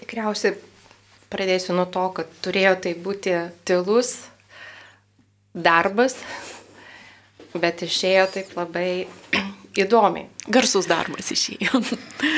[0.02, 0.58] Tikriausiai
[1.32, 4.12] pradėsiu nuo to, kad turėjo tai būti tylus
[5.54, 6.18] darbas,
[7.60, 8.88] bet išėjo taip labai
[9.84, 10.28] įdomiai.
[10.48, 11.82] Garsus darbas išėjo.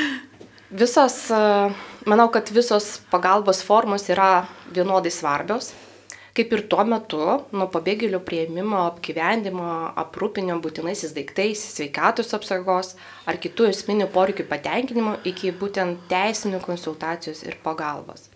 [0.81, 1.21] Visos,
[2.03, 5.69] manau, kad visos pagalbos formos yra vienodai svarbios
[6.37, 7.21] kaip ir tuo metu
[7.57, 12.93] nuo pabėgėlių prieimimo, apgyvendimo, aprūpinimo būtinaisiais daiktais, sveikatos apsaugos
[13.25, 18.27] ar kitų esminių poreikių patenkinimo iki būtent teisinių konsultacijos ir pagalbos.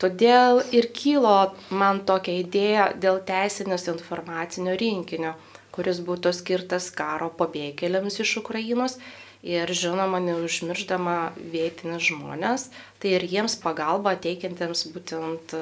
[0.00, 1.36] Todėl ir kilo
[1.70, 5.34] man tokia idėja dėl teisinės informacinio rinkinio,
[5.80, 8.98] kuris būtų skirtas karo pabėgėliams iš Ukrainos
[9.40, 12.66] ir žinoma, neužmirždama vietinius žmonės,
[13.00, 15.54] tai ir jiems pagalba teikiantiems būtent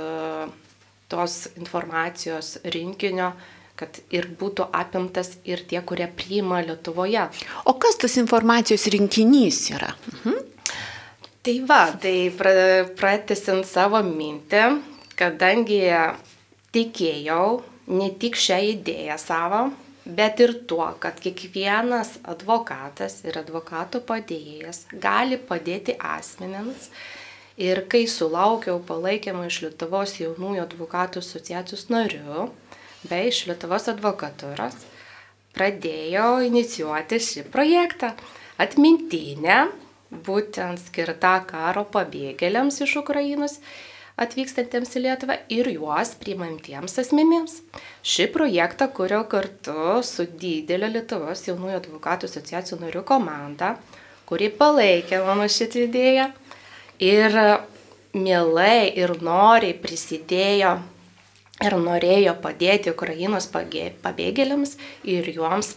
[1.09, 3.31] tos informacijos rinkinio,
[3.79, 7.29] kad ir būtų apimtas ir tie, kurie priima Lietuvoje.
[7.63, 9.95] O kas tas informacijos rinkinys yra?
[10.19, 10.45] Mhm.
[11.47, 12.29] Tai va, tai
[12.99, 14.65] pratesint savo mintį,
[15.17, 15.85] kadangi
[16.75, 17.45] tikėjau
[17.95, 19.69] ne tik šią idėją savo,
[20.09, 26.90] bet ir tuo, kad kiekvienas advokatas ir advokato padėjėjas gali padėti asmenėms
[27.59, 32.44] Ir kai sulaukiau palaikymą iš Lietuvos jaunųjų advokatų asociacijos narių
[33.11, 34.77] bei iš Lietuvos advokatūros,
[35.59, 38.12] pradėjau inicijuoti šį projektą.
[38.62, 39.59] Atmintinę,
[40.29, 43.59] būtent skirtą karo pabėgėliams iš Ukrainos
[44.25, 47.61] atvykstantiems į Lietuvą ir juos priimantiems asmenims.
[48.03, 53.77] Šį projektą kurio kartu su didelė Lietuvos jaunųjų advokatų asociacijų narių komanda,
[54.29, 56.29] kuri palaikė mano šitą idėją
[57.03, 57.41] ir
[58.17, 60.77] mielai ir noriai prisidėjo
[61.65, 64.77] ir norėjo padėti Ukrainos pabėgėliams
[65.09, 65.75] ir juoms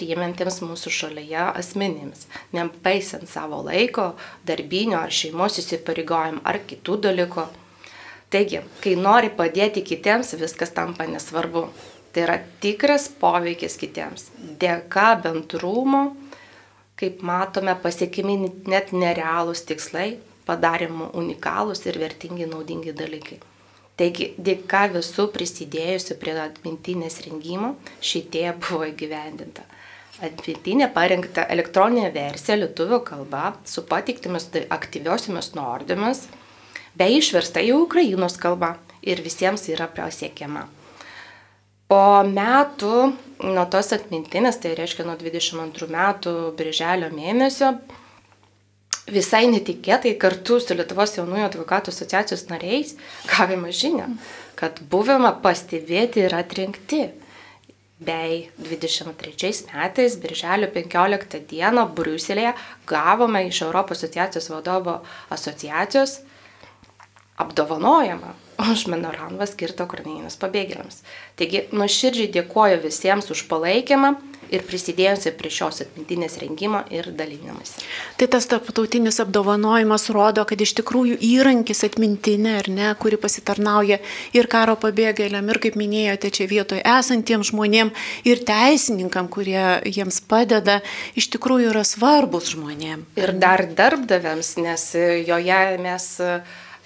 [0.00, 2.24] priimantiems mūsų šalyje asmenims,
[2.56, 4.14] nepaisant savo laiko,
[4.48, 7.46] darbinio ar šeimos įsipareigojimų ar kitų dalykų.
[8.30, 11.66] Taigi, kai nori padėti kitiems, viskas tampa nesvarbu.
[12.14, 14.30] Tai yra tikras poveikis kitiems.
[14.62, 16.14] Dėka bendrumo,
[16.98, 18.38] kaip matome, pasiekimi
[18.70, 23.40] net nerealūs tikslai, padarėme unikalūs ir vertingi naudingi dalykai.
[24.00, 29.66] Taigi, dėka visų prisidėjusių prie atmintinės rengimo, šitie buvo įgyvendinta.
[30.20, 36.26] Atmintinė parengta elektroninė versija lietuvių kalba su pateiktomis aktyviosiomis nuorodėmis,
[36.94, 40.66] bei išversta į Ukrainos kalbą ir visiems yra pasiekiama.
[41.90, 42.96] Po metų
[43.48, 47.72] nuo tos atmintinės, tai reiškia nuo 22 metų birželio mėnesio,
[49.10, 52.94] visai netikėtai kartu su Lietuvos jaunųjų advokatų asociacijos nariais
[53.30, 54.06] gavome žinią,
[54.60, 57.08] kad buvome pastebėti ir atrinkti.
[58.00, 62.54] Bei 23 metais, birželio 15 dieną, Briuselėje
[62.88, 66.22] gavome iš Europos asociacijos vadovo asociacijos
[67.40, 68.32] apdovanojimą
[68.72, 71.02] už memorandumą skirtą Ukrainos pabėgėliams.
[71.36, 74.14] Taigi nuoširdžiai dėkoju visiems už palaikymą
[74.50, 77.76] ir prisidėjusi prie šios atmintinės rengimo ir dalinimas.
[78.20, 84.00] Tai tas tarptautinis apdovanojimas rodo, kad iš tikrųjų įrankis atmintinė, ar ne, kuri pasitarnauja
[84.36, 87.92] ir karo pabėgėliam, ir kaip minėjote, čia vietoje esantiems žmonėm,
[88.28, 90.80] ir teisininkam, kurie jiems padeda,
[91.18, 93.06] iš tikrųjų yra svarbus žmonėm.
[93.20, 94.88] Ir dar darbdaviams, nes
[95.26, 96.10] joje mes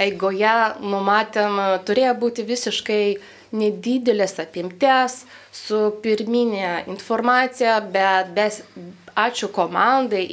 [0.03, 3.03] eigoje numatėm, turėjo būti visiškai
[3.55, 5.23] nedidelės apimties,
[5.55, 8.61] su pirminė informacija, bet bes,
[9.15, 10.25] ačiū komandai,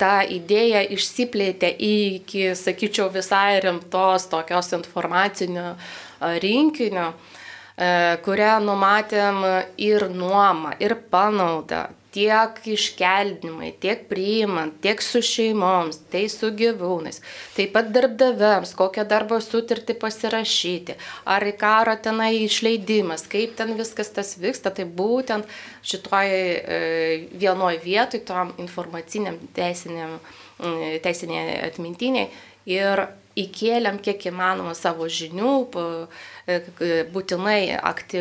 [0.00, 5.72] ta idėja išsiplėtė iki, sakyčiau, visai rimtos tokios informacinio
[6.44, 7.12] rinkinio
[8.24, 9.44] kurią numatėm
[9.78, 17.20] ir nuomą, ir panaudą, tiek iškeldinimai, tiek priimant, tiek su šeimoms, tai su gyvūnais.
[17.56, 20.96] Taip pat darbdaviams, kokią darbo sutartį pasirašyti,
[21.28, 25.48] ar į karo tenai išleidimas, kaip ten viskas tas vyksta, tai būtent
[25.84, 26.82] šitoj e,
[27.36, 30.18] vienoj vietoj, tom informaciniam teisiniam,
[31.04, 32.30] teisiniai atmintiniai
[32.68, 33.06] ir
[33.44, 35.52] įkėlėm kiek įmanoma savo žinių,
[36.48, 36.58] e,
[37.12, 38.20] būtinai akty,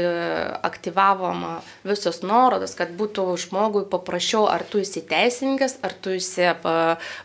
[0.68, 1.46] aktyvavom
[1.88, 6.50] visus nuorodas, kad būtų žmogui paprasčiau, ar tu esi teisininkas, ar tu esi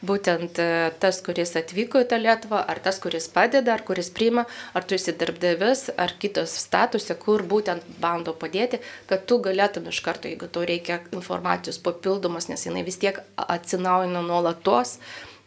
[0.07, 0.69] būtent e,
[1.03, 4.95] tas, kuris atvyko į tą Lietuvą, ar tas, kuris padeda, ar kuris priima, ar tu
[4.99, 10.49] esi darbdavis, ar kitos statuse, kur būtent bando padėti, kad tu galėtum iš karto, jeigu
[10.53, 14.99] tau reikia informacijos papildomas, nes jinai vis tiek atsinaujina nuolatos.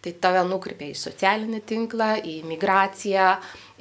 [0.06, 3.32] Tai tave nukreipia į socialinį tinklą, į migraciją,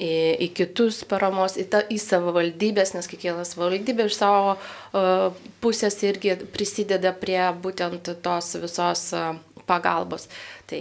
[0.01, 0.13] į,
[0.47, 6.39] į kitus paramos, į, ta, į savivaldybės, nes kiekvienas valdybė iš savo uh, pusės irgi
[6.55, 9.35] prisideda prie būtent tos visos uh,
[9.69, 10.31] pagalbos.
[10.71, 10.81] Tai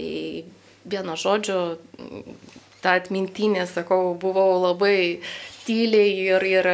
[0.88, 1.60] vieno žodžio,
[2.80, 5.20] ta atmintinė, sakau, buvau labai
[5.68, 6.70] tyliai ir, ir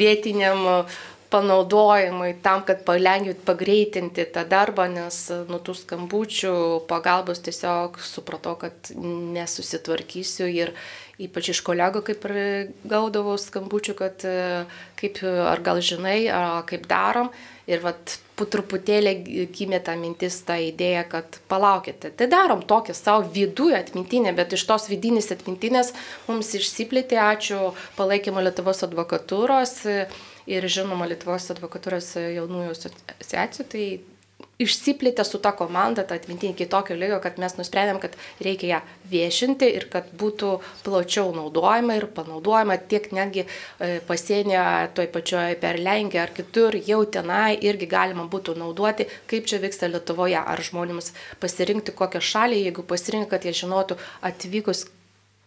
[0.00, 0.96] vietiniam uh,
[1.34, 5.18] panaudojimui tam, kad palengvinti, pagreitinti tą darbą, nes
[5.50, 6.56] nuo tų skambučių
[6.90, 10.74] pagalbos tiesiog supratau, kad nesusitvarkysiu ir
[11.20, 12.36] ypač iš kolegų, kaip ir
[12.90, 14.26] gaudavau skambučių, kad
[15.00, 17.32] kaip, ar gal žinai, ar kaip darom.
[17.64, 19.14] Ir vat po truputėlį
[19.56, 24.66] gimė ta mintis, ta idėja, kad palaukite, tai darom tokią savo viduje atmintinę, bet iš
[24.68, 25.94] tos vidinės atmintinės
[26.28, 29.78] mums išsiplėtė, ačiū palaikymo Lietuvos advokatūros
[30.50, 33.86] ir žinoma Lietuvos advokatūros jaunųjų asociacijų, tai
[34.62, 38.80] išsiplėtė su ta komanda, ta atmintinė iki tokio lygio, kad mes nusprendėm, kad reikia ją
[39.10, 40.52] viešinti ir kad būtų
[40.86, 44.62] plačiau naudojama ir panaudojama tiek netgi e, pasienio
[44.94, 49.90] toj pačioj per Lenkiją ar kitur, jau tenai irgi galima būtų naudoti, kaip čia vyksta
[49.90, 54.86] Lietuvoje, ar žmonėms pasirinkti kokią šalį, jeigu pasirinkt, kad jie žinotų atvykus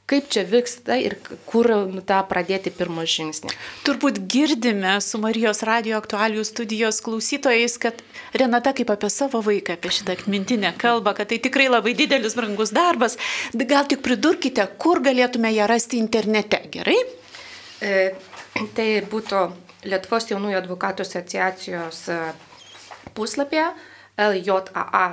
[0.08, 1.17] kaip čia vyksta ir
[1.50, 3.52] kur nu, tą pradėti pirmą žingsnį.
[3.84, 8.00] Turbūt girdime su Marijos radio aktualijų studijos klausytojais, kad
[8.38, 12.72] Renata kaip apie savo vaiką, apie šitą atmintinę kalbą, kad tai tikrai labai didelis brangus
[12.76, 13.20] darbas.
[13.52, 16.98] Gal tik pridurkite, kur galėtume ją rasti internete, gerai?
[17.84, 18.15] E,
[18.80, 19.48] tai būtų
[19.88, 22.17] Lietuvos jaunųjų advokatų asociacijos e,
[23.15, 23.70] puslapyje
[24.17, 25.06] LJAA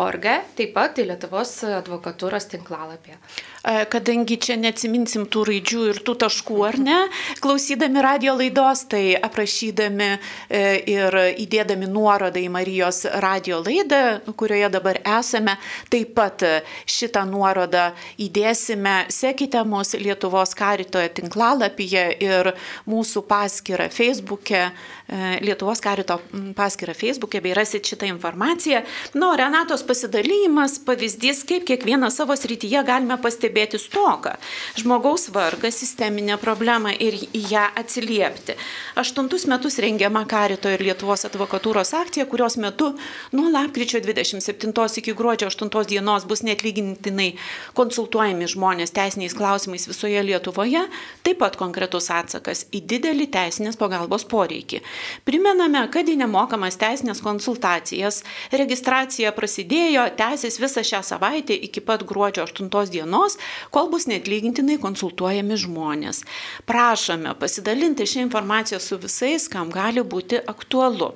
[0.00, 3.18] org, taip pat į Lietuvos advokatūros tinklalapį.
[3.62, 6.96] E, kadangi čia neatsiminsim tų raidžių ir tų taškų, ar ne,
[7.42, 14.98] klausydami radio laidos, tai aprašydami e, ir įdėdami nuorodą į Marijos radio laidą, kurioje dabar
[15.20, 15.54] esame,
[15.94, 16.42] taip pat
[16.90, 22.50] šitą nuorodą įdėsime, sekite mus Lietuvos karitoje tinklalapyje ir
[22.90, 26.18] mūsų paskyrą Facebook'e, e, Lietuvos karito
[26.58, 28.82] paskyrą Facebook'e, bei rasit šitą informaciją.
[29.22, 34.36] O Renatos pasidalymas, pavyzdys, kaip kiekvieną savo srityje galime pastebėti stoką.
[34.76, 38.56] Žmogaus vargą, sisteminę problemą ir į ją atsiliepti.
[38.96, 42.92] Aštuntus metus rengiama Karito ir Lietuvos advokatūros akcija, kurios metu
[43.32, 47.32] nuo lapkričio 27 iki gruodžio 8 dienos bus netlygintinai
[47.74, 50.86] konsultuojami žmonės teisiniais klausimais visoje Lietuvoje,
[51.22, 54.82] taip pat konkretus atsakas į didelį teisinės pagalbos poreikį.
[55.28, 62.46] Primename, kad į nemokamas teisinės konsultacijas registracija prasidėjo, tęsis visą šią savaitę iki pat gruodžio
[62.48, 63.38] 8 dienos,
[63.70, 66.22] kol bus netlygintinai konsultuojami žmonės.
[66.68, 71.12] Prašome pasidalinti šią informaciją su visais, kam gali būti aktualu.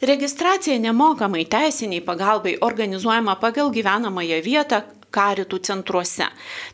[0.00, 4.82] Registracija nemokamai teisiniai pagalbai organizuojama pagal gyvenamąją vietą,
[5.16, 6.28] karitų centruose.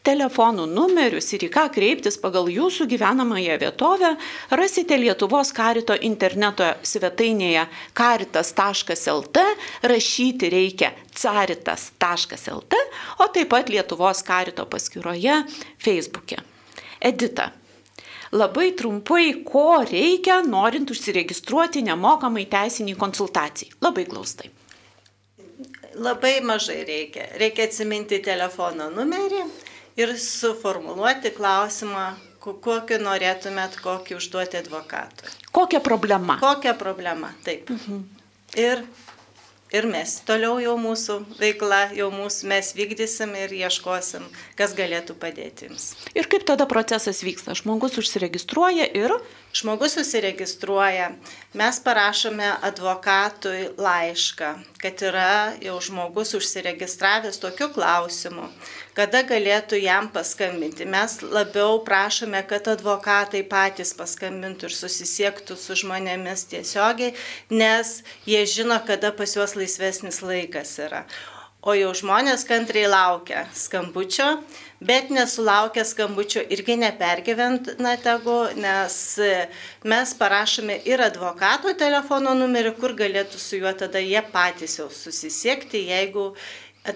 [0.06, 4.12] Telefonų numerius ir į ką kreiptis pagal jūsų gyvenamąją vietovę
[4.50, 7.66] rasite Lietuvos karito interneto svetainėje
[7.98, 9.46] karitas.lt,
[9.92, 12.84] rašyti reikia caritas.lt,
[13.22, 15.42] o taip pat Lietuvos karito paskyroje
[15.82, 16.42] Facebook'e.
[17.02, 17.50] Edita.
[18.32, 23.74] Labai trumpai, ko reikia, norint užsiregistruoti nemokamai teisiniai konsultacijai.
[23.84, 24.48] Labai glaustai
[25.94, 27.28] labai mažai reikia.
[27.40, 29.42] Reikia atsiminti telefono numerį
[30.00, 32.06] ir suformuluoti klausimą,
[32.42, 35.30] kokį norėtumėt, kokį užduoti advokatui.
[35.54, 36.38] Kokia problema?
[36.40, 37.70] Kokia problema, taip.
[37.70, 38.02] Mhm.
[38.58, 38.82] Ir
[39.72, 44.24] ir mes toliau jau mūsų veikla, jau mūsų mes vykdysim ir ieškosim,
[44.58, 45.92] kas galėtų padėti jums.
[46.14, 47.56] Ir kaip tada procesas vyksta?
[47.58, 49.16] Žmogus užsiregistruoja ir...
[49.52, 51.10] Žmogus užsiregistruoja,
[51.60, 58.48] mes parašome advokatui laišką, kad yra jau žmogus užsiregistravęs tokiu klausimu,
[58.96, 60.86] kada galėtų jam paskambinti.
[60.88, 67.14] Mes labiau prašome, kad advokatai patys paskambintų ir susisiektų su žmonėmis tiesiogiai,
[67.50, 71.06] nes jie žino, kada pas juos laisvesnis laikas yra.
[71.62, 74.24] O jau žmonės kantriai laukia skambučio,
[74.82, 77.70] bet nesulaukia skambučio irgi nepergyvent
[78.02, 78.96] tegu, nes
[79.86, 85.84] mes parašome ir advokato telefono numerį, kur galėtų su juo tada jie patys jau susisiekti,
[85.92, 86.32] jeigu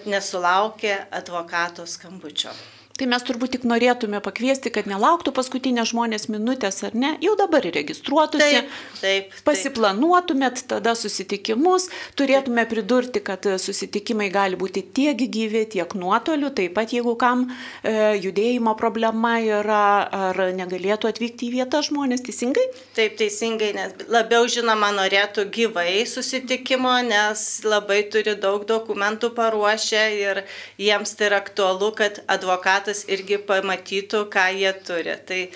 [0.05, 2.51] nesulaukia advokato skambučio.
[2.97, 7.61] Tai mes turbūt tik norėtume pakviesti, kad nelauktų paskutinės žmonės minutės ar ne, jau dabar
[7.61, 9.35] registruotųsi, taip, taip, taip.
[9.45, 11.85] pasiplanuotumėt tada susitikimus,
[12.17, 17.93] turėtume pridurti, kad susitikimai gali būti tiek gyvi, tiek nuotoliu, taip pat jeigu kam e,
[18.23, 19.83] judėjimo problema yra,
[20.31, 22.65] ar negalėtų atvykti į vietą žmonės, teisingai?
[22.97, 30.43] Taip, teisingai, nes labiau žinoma norėtų gyvai susitikimo, nes labai turi daug dokumentų paruošę ir
[30.81, 35.15] jiems tai yra aktualu, kad advokatas advokatas irgi pamatytų, ką jie turi.
[35.27, 35.49] Tai,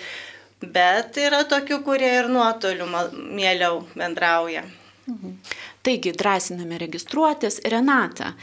[0.60, 2.86] bet yra tokių, kurie ir nuotoliu
[3.34, 4.64] mieliau bendrauja.
[5.06, 5.38] Mhm.
[5.82, 7.60] Taigi, drąsiname registruotis.
[7.64, 8.34] Renata,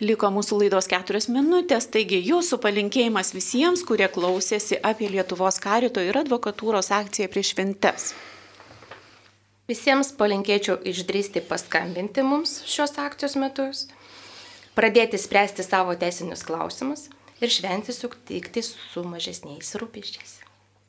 [0.00, 6.16] liko mūsų laidos keturios minutės, taigi jūsų palinkėjimas visiems, kurie klausėsi apie Lietuvos karito ir
[6.16, 8.14] advokatūros akciją prieš šventes.
[9.68, 13.88] Visiems palinkėčiau išdrysti paskambinti mums šios akcijos metus,
[14.78, 17.10] pradėti spręsti savo teisinius klausimus
[17.40, 20.40] ir šventį sutikti su mažesniais rūpiščiais.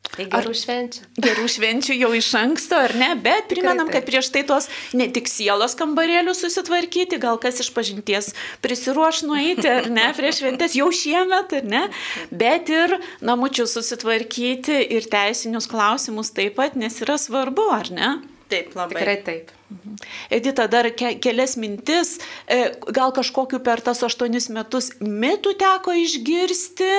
[0.07, 1.01] Tai gerų švenčių.
[1.21, 3.09] Gerų švenčių jau iš anksto, ar ne?
[3.21, 8.31] Bet primenam, kad prieš tai tos ne tik sielos kambarėlius susitvarkyti, gal kas iš pažinties
[8.63, 11.83] prisiruoš nueiti, ar ne, prieš šventės jau šiemet, ar ne?
[12.31, 12.95] Bet ir
[13.25, 18.11] namučių susitvarkyti ir teisinius klausimus taip pat, nes yra svarbu, ar ne?
[18.47, 18.95] Taip, labai.
[18.95, 19.51] Tikrai taip.
[19.67, 19.95] Mhm.
[20.31, 22.13] Edita, dar ke kelias mintis,
[22.47, 26.91] e, gal kažkokiu per tas aštuonis metus mitų teko išgirsti,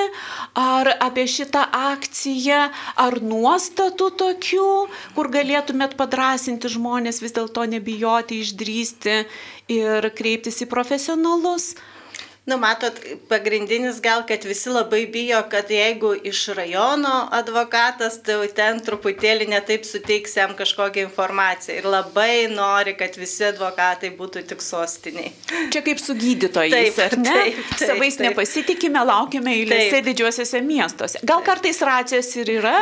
[0.52, 2.68] ar apie šitą akciją,
[3.00, 4.72] ar nuostatų tokių,
[5.16, 9.22] kur galėtumėt padrasinti žmonės vis dėlto nebijoti, išdrysti
[9.72, 11.72] ir kreiptis į profesionalus.
[12.48, 12.96] Nu, matot,
[13.28, 19.84] pagrindinis gal, kad visi labai bijo, kad jeigu iš rajono advokatas, tai ten truputėlį netaip
[19.84, 21.76] suteiks jam kažkokią informaciją.
[21.82, 25.34] Ir labai nori, kad visi advokatai būtų tik sostiniai.
[25.74, 27.36] Čia kaip su gydytojais, taip, ar ne?
[27.36, 28.30] Taip, taip, Savais taip.
[28.30, 31.20] nepasitikime, laukiame eilėse didžiuosiuose miestuose.
[31.28, 32.76] Gal kartais racijos ir yra,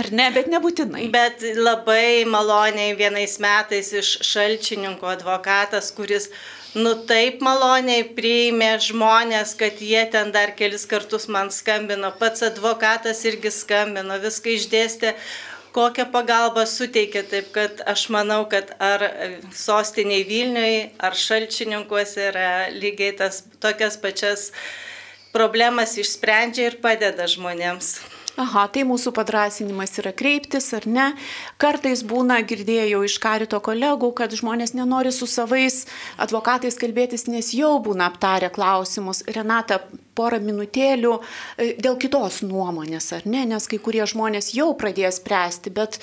[0.00, 1.06] ar ne, bet nebūtinai.
[1.14, 6.32] Bet labai maloniai vienais metais iš šalčininkų advokatas, kuris
[6.76, 13.24] nu taip maloniai priėmė žmonės, kad jie ten dar kelis kartus man skambino, pats advokatas
[13.28, 15.14] irgi skambino, viską išdėstė
[15.76, 19.04] kokią pagalbą suteikia, taip kad aš manau, kad ar
[19.52, 24.50] sostiniai Vilniui, ar šalčininkuose yra lygiai tas tokias pačias
[25.36, 27.98] problemas išsprendžia ir padeda žmonėms.
[28.36, 31.06] Aha, tai mūsų padrasinimas yra kreiptis ar ne.
[31.62, 35.86] Kartais būna, girdėjau iš karito kolegų, kad žmonės nenori su savais
[36.20, 39.22] advokatais kalbėtis, nes jau būna aptarę klausimus.
[39.32, 39.80] Renata,
[40.12, 45.72] porą minutėlių e, dėl kitos nuomonės, ar ne, nes kai kurie žmonės jau pradės spręsti,
[45.72, 45.96] bet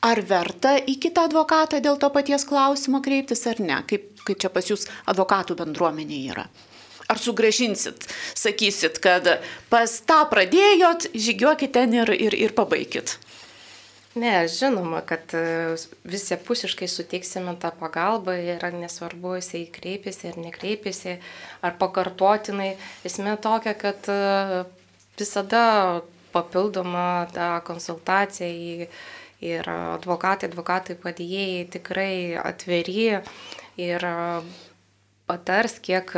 [0.00, 4.48] ar verta į kitą advokatą dėl to paties klausimo kreiptis ar ne, kaip, kaip čia
[4.52, 6.48] pas jūs advokatų bendruomenė yra.
[7.08, 9.28] Ar sugražinsit, sakysit, kad
[9.68, 13.18] pas tą pradėjot, žygiuokit ten ir, ir, ir pabaikit?
[14.14, 15.74] Ne, žinoma, kad e,
[16.06, 21.16] visipusiškai suteiksime tą pagalbą ir nesvarbu, jisai kreipiasi ar nekreipiasi,
[21.66, 22.76] ar pakartotinai.
[23.04, 24.62] Esmė tokia, kad e,
[25.18, 25.64] visada
[26.34, 28.86] papildoma ta konsultacija
[29.42, 33.10] ir advokatai, advokatai padėjėjai tikrai atviri
[33.82, 34.14] ir e,
[35.26, 36.14] patars, kiek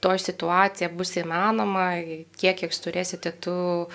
[0.00, 1.90] toj situacija bus įmanoma,
[2.38, 3.88] kiek kiek turėsite tų e,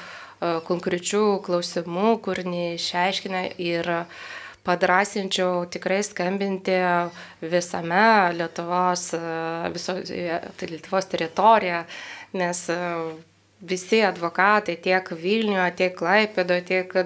[0.68, 3.92] konkrečių klausimų, kur neišaiškina ir
[4.64, 6.78] padrasinčiau tikrai skambinti
[7.42, 9.22] visame Lietuvos, e,
[9.76, 10.00] viso,
[10.58, 11.84] tai Lietuvos teritoriją,
[12.40, 12.82] nes e,
[13.64, 16.98] visi advokatai tiek Vilniuje, tiek Klaipėdoje, tiek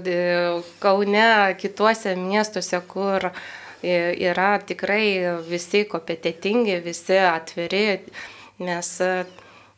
[0.82, 1.30] Kaune,
[1.62, 3.30] kituose miestuose, kur
[3.86, 8.00] yra tikrai visi kompetitingi, visi atviri
[8.60, 9.26] Nes e,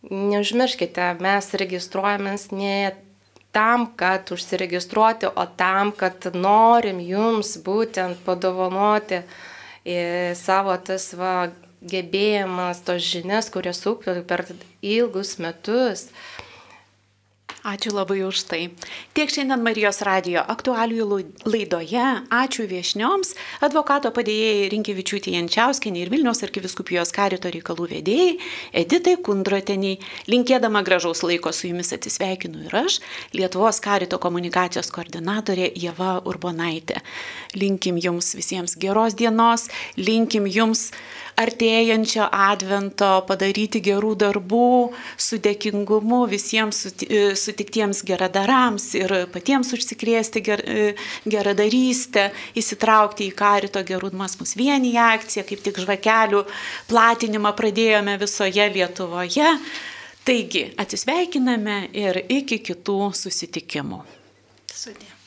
[0.10, 2.96] neužmirškite, mes registruojamės ne
[3.52, 11.50] tam, kad užsiregistruoti, o tam, kad norim jums būtent padovanoti e, savo tas va,
[11.80, 14.46] gebėjimas, tos žinias, kurias sukaupėte per
[14.84, 16.10] ilgus metus.
[17.60, 18.62] Ačiū labai už tai.
[19.12, 21.06] Tiek šiandien Marijos radijo aktualijų
[21.44, 22.06] laidoje.
[22.32, 23.34] Ačiū viešnioms,
[23.66, 28.38] advokato padėjėjai Rinkevičiūtė Jančiauskinė ir Vilniaus arkiviskupijos karito reikalų vedėjai
[28.84, 30.00] Editai Kundroteniai.
[30.32, 33.02] Linkėdama gražaus laiko su jumis atsisveikinu ir aš,
[33.36, 37.04] Lietuvos karito komunikacijos koordinatorė Jeva Urbonaitė.
[37.60, 39.68] Linkim jums visiems geros dienos,
[40.00, 40.94] linkim jums
[41.40, 44.70] artėjančio advento, padaryti gerų darbų,
[45.18, 46.82] su dėkingumu visiems
[47.40, 50.64] sutiktiems geradarams ir patiems užsikrėsti ger,
[51.30, 52.30] geradarystę,
[52.60, 56.44] įsitraukti į karito gerumas mus vienyje akciją, kaip tik žvakelių
[56.90, 59.54] platinimą pradėjome visoje Lietuvoje.
[60.28, 64.04] Taigi, atsisveikiname ir iki kitų susitikimų.
[64.70, 65.19] Sudė.